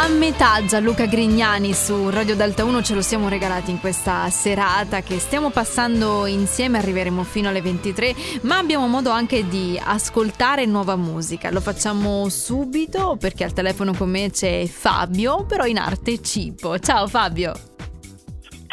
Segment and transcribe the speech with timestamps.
[0.00, 5.00] A metà Gianluca Grignani su Radio Delta 1 ce lo siamo regalati in questa serata
[5.00, 10.94] che stiamo passando insieme, arriveremo fino alle 23, ma abbiamo modo anche di ascoltare nuova
[10.94, 11.50] musica.
[11.50, 16.78] Lo facciamo subito perché al telefono con me c'è Fabio, però in arte Cipo.
[16.78, 17.77] Ciao Fabio!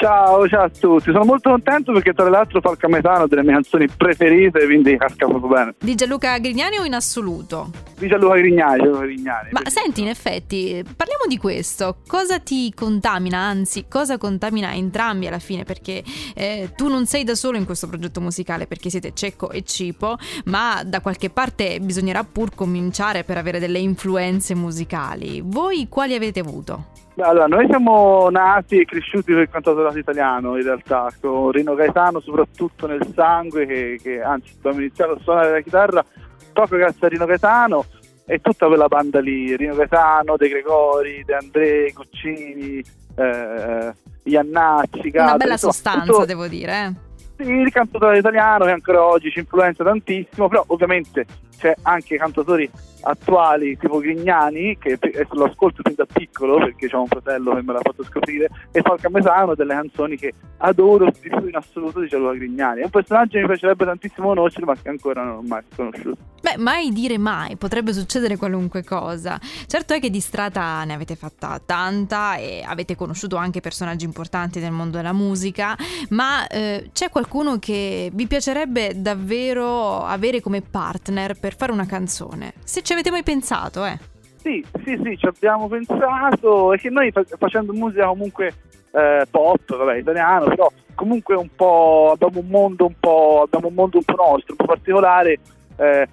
[0.06, 3.54] Ciao, ciao a tutti, sono molto contento perché tra l'altro Falca Metano è delle mie
[3.54, 5.76] canzoni preferite, quindi casca proprio bene.
[5.80, 7.72] Di Gianluca Grignani o in assoluto?
[7.98, 9.50] Di Gianluca Grignani, Gianluca Grignani.
[9.50, 11.98] Ma senti, in effetti, parliamo di questo.
[12.06, 15.64] Cosa ti contamina, anzi, cosa contamina entrambi alla fine?
[15.64, 16.04] Perché
[16.36, 20.20] eh, tu non sei da solo in questo progetto musicale, perché siete Cecco e Cipo,
[20.46, 25.42] ma da qualche parte bisognerà pur cominciare per avere delle influenze musicali.
[25.44, 27.05] Voi quali avete avuto?
[27.18, 32.20] Allora, noi siamo nati e cresciuti per il cantautorato italiano in realtà, con Rino Gaetano
[32.20, 36.06] soprattutto nel sangue, che, che anzi abbiamo iniziato a suonare la chitarra
[36.52, 37.86] proprio grazie a Rino Gaetano
[38.26, 42.84] e tutta quella banda lì, Rino Gaetano, De Gregori, De André, Guccini,
[43.16, 43.94] eh,
[44.24, 46.96] Iannacci, Gata, Una bella sostanza, tutto- devo dire.
[47.38, 47.44] Eh.
[47.44, 51.26] sì, il cantautorato italiano che ancora oggi ci influenza tantissimo, però ovviamente
[51.58, 52.70] c'è anche cantatori
[53.06, 54.98] attuali tipo Grignani che
[55.32, 58.82] lo ascolto fin da piccolo perché ho un fratello che me l'ha fatto scoprire e
[58.82, 62.82] Falca Mesano delle canzoni che adoro di più in assoluto di Gianluca Grignani.
[62.82, 66.18] È un personaggio che mi piacerebbe tantissimo conoscere ma che ancora non ho mai conosciuto.
[66.42, 69.40] Beh, mai dire mai, potrebbe succedere qualunque cosa.
[69.66, 74.60] Certo è che di strada ne avete fatta tanta e avete conosciuto anche personaggi importanti
[74.60, 75.76] del mondo della musica,
[76.10, 82.54] ma eh, c'è qualcuno che vi piacerebbe davvero avere come partner per fare una canzone?
[82.64, 84.00] Se ci avete mai pensato, eh.
[84.42, 88.52] Sì, sì, sì, ci abbiamo pensato e che noi fa- facendo musica comunque
[88.92, 93.74] eh, pop, vabbè, italiano, però comunque un po' abbiamo un mondo un po' abbiamo un
[93.76, 95.38] mondo un po' nostro, un po' particolare.
[95.78, 96.08] eh,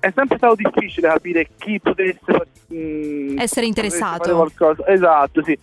[0.00, 2.20] è sempre stato difficile capire chi potesse
[2.74, 4.22] mm, Essere interessato.
[4.24, 4.84] potesse.
[4.86, 5.56] Esatto, sì.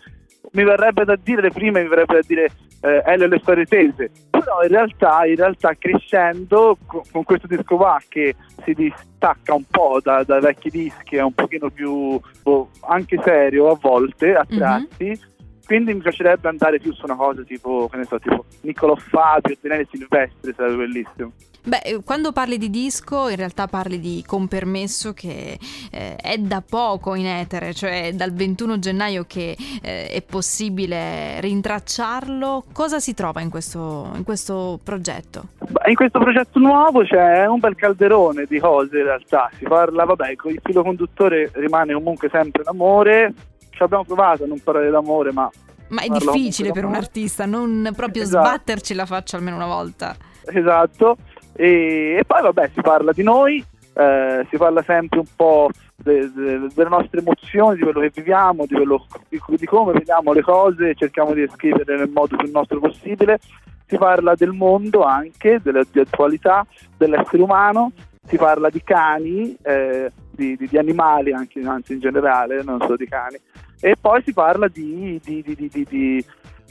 [0.52, 2.46] Mi verrebbe da dire le prime, mi verrebbe da dire
[2.82, 4.10] eh, Elio e le storie tese.
[4.46, 9.64] Però in realtà, in realtà crescendo co- con, questo disco qua che si distacca un
[9.68, 14.46] po' da- dai vecchi dischi, è un pochino più boh, anche serio a volte, a
[14.48, 14.58] Mhm.
[14.58, 15.20] tratti.
[15.66, 19.58] Quindi mi piacerebbe andare più su una cosa tipo, che ne so, tipo Niccolò Fabio,
[19.60, 21.32] Daniele Silvestri, sarebbe bellissimo.
[21.68, 25.58] Beh, eh, quando parli di disco in realtà parli di Compermesso che
[25.92, 32.66] eh, è da poco in etere, cioè dal 21 gennaio che eh, è possibile rintracciarlo.
[32.72, 35.48] Cosa si trova in questo, in questo progetto?
[35.58, 40.06] Beh, In questo progetto nuovo c'è un bel calderone di cose in realtà, si parla,
[40.06, 43.34] vabbè, con il filo conduttore rimane comunque sempre l'amore,
[43.76, 45.50] ci abbiamo provato a non parlare d'amore, ma
[45.90, 48.48] Ma è difficile per un artista non proprio Esatto.
[48.48, 50.16] sbatterci la faccia almeno una volta.
[50.46, 51.18] esatto,
[51.54, 56.32] e, e poi vabbè si parla di noi, eh, si parla sempre un po' de-
[56.34, 60.42] de- delle nostre emozioni, di quello che viviamo, di, quello, di, di come vediamo le
[60.42, 63.40] cose, cerchiamo di descriverle nel modo più nostro possibile,
[63.88, 66.66] si parla del mondo anche, della, di attualità,
[66.98, 67.92] dell'essere umano,
[68.28, 72.96] si parla di cani, eh, di, di- di animali anche anzi in generale, non solo
[72.98, 73.38] di cani,
[73.80, 75.20] e poi si parla di...
[75.24, 76.26] di- di- di- di- di,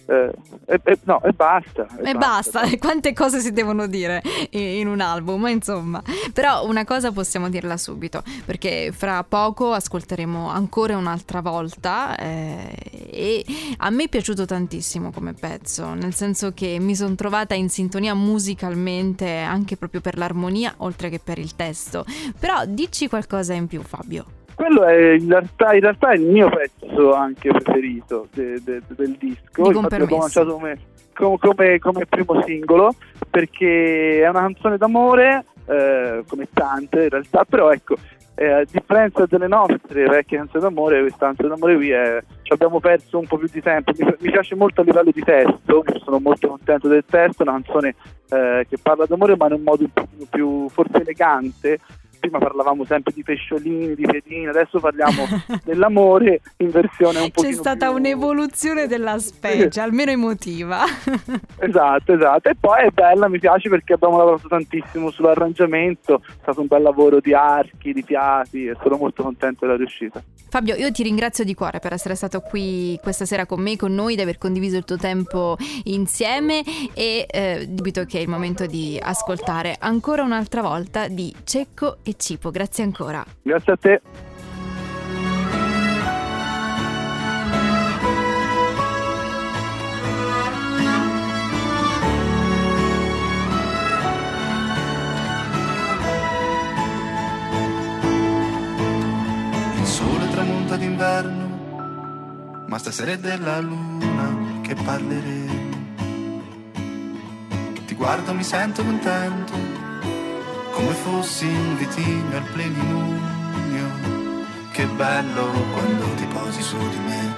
[0.06, 0.30] eh,
[0.66, 1.86] e, e- no, e basta.
[2.02, 6.02] E basta, quante cose si devono dire in un album, ma insomma.
[6.32, 13.44] Però una cosa possiamo dirla subito, perché fra poco ascolteremo ancora un'altra volta eh, e
[13.78, 18.14] a me è piaciuto tantissimo come pezzo, nel senso che mi sono trovata in sintonia
[18.14, 22.04] musicalmente anche proprio per l'armonia, oltre che per il testo.
[22.38, 24.24] Però dici qualcosa in più Fabio.
[24.54, 29.16] Quello è in realtà, in realtà è il mio pezzo anche preferito de- de- del
[29.18, 29.68] disco.
[29.68, 30.78] Di Infatti l'ho lanciato come,
[31.12, 32.94] com- come- come primo singolo
[33.30, 37.96] perché è una canzone d'amore, eh, come tante in realtà, però ecco,
[38.36, 42.80] eh, a differenza delle nostre vecchie canzoni d'amore, questa canzone d'amore qui è, ci abbiamo
[42.80, 43.92] perso un po' più di tempo.
[43.96, 47.60] Mi, mi piace molto a livello di testo, sono molto contento del testo, è una
[47.60, 47.94] canzone
[48.30, 51.78] eh, che parla d'amore ma in un modo po' più forse elegante.
[52.24, 55.26] Prima parlavamo sempre di pesciolini, di piedini, adesso parliamo
[55.62, 60.84] dell'amore in versione un po' C'è stata un'evoluzione della specie, almeno emotiva.
[61.56, 62.48] Esatto, esatto.
[62.48, 66.82] E poi è bella, mi piace perché abbiamo lavorato tantissimo sull'arrangiamento, è stato un bel
[66.82, 70.22] lavoro di archi, di piatti e sono molto contento della riuscita.
[70.54, 73.92] Fabio, io ti ringrazio di cuore per essere stato qui questa sera con me, con
[73.92, 76.62] noi, di aver condiviso il tuo tempo insieme
[76.92, 82.13] e eh, dubito che è il momento di ascoltare ancora un'altra volta di Cecco e
[82.16, 82.50] Cipo.
[82.50, 83.24] Grazie ancora.
[83.42, 84.00] Grazie a te.
[99.76, 101.44] Il sole tramonta d'inverno
[102.74, 105.72] ma stasera è della luna che parleremo.
[107.86, 109.52] Ti guardo, mi sento contento,
[110.74, 113.22] come fossi in vitigno al plenilunio.
[114.72, 117.36] Che bello quando ti posi su di me,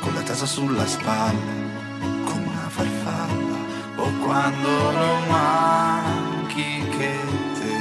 [0.00, 1.52] con la testa sulla spalla,
[2.24, 3.56] come una farfalla,
[3.96, 7.18] o quando non manchi che
[7.58, 7.78] te,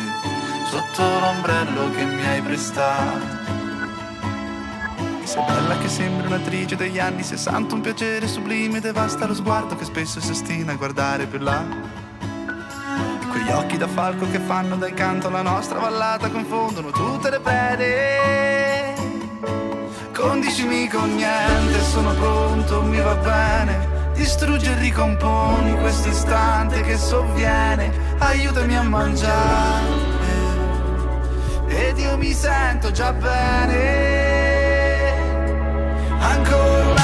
[0.69, 3.37] sotto l'ombrello che mi hai prestato.
[5.23, 9.85] Sei bella che sembri un'attrice degli anni 60, un piacere sublime, devasta lo sguardo che
[9.85, 11.98] spesso si ostina a guardare più là.
[13.39, 18.93] Quegli occhi da falco che fanno dal canto la nostra vallata confondono tutte le pene.
[20.13, 24.11] Condicimi con niente, sono pronto, mi va bene.
[24.13, 28.17] Distruggi e ricomponi questo istante che sovviene.
[28.17, 29.87] Aiutami a mangiare.
[31.67, 34.17] Ed io mi sento già bene.
[36.19, 36.98] Ancora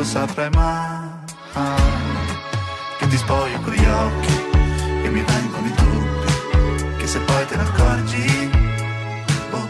[0.00, 1.08] lo saprai mai.
[2.98, 4.34] Che ti spoglio con gli occhi
[5.04, 8.50] e mi vengono i dubbi, che se poi te ne accorgi,
[9.50, 9.68] boh.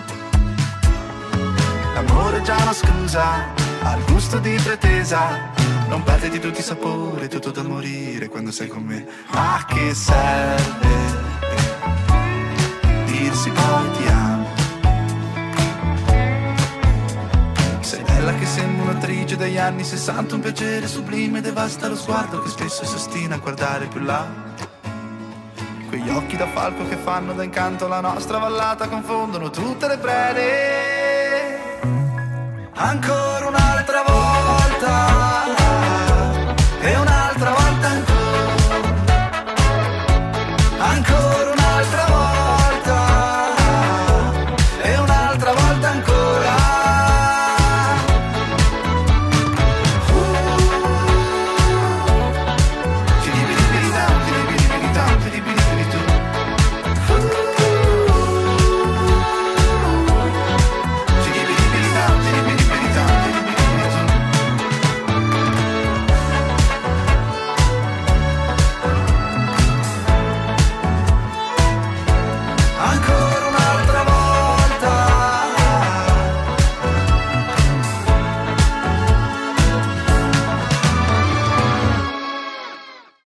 [1.94, 5.53] L'amore è già una scusa, al gusto di pretesa.
[5.88, 9.05] Non perde di tutti i sapori, tutto da morire quando sei con me.
[9.33, 10.99] Ma che serve
[13.06, 13.91] dirsi poi
[18.20, 22.84] bella che sembra un'attrice degli anni 60, un piacere sublime, devasta lo sguardo che spesso
[22.84, 24.26] si ostina a guardare più là.
[25.88, 31.78] Quegli occhi da falco che fanno da incanto la nostra vallata confondono tutte le prede.
[32.75, 33.39] Ancora